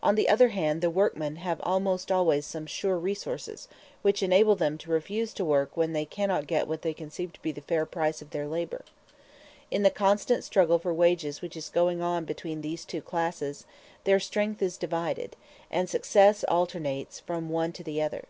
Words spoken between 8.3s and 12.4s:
their labor. In the constant struggle for wages which is going on